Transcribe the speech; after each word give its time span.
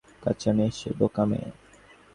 কাঁচা 0.23 0.51
মেয়ে 0.57 0.71
সে, 0.77 0.89
বোকা 0.99 1.23
মেয়ে। 1.29 1.49